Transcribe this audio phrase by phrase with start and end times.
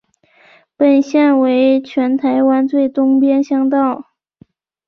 [0.77, 4.07] 本线为全台湾最东边乡道。